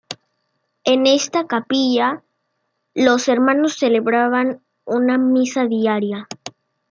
En 0.83 1.05
esta 1.05 1.45
capilla, 1.45 2.23
los 2.95 3.27
hermanos 3.27 3.75
celebraban 3.77 4.63
una 4.83 5.19
misa 5.19 5.65
diaria. 5.67 6.27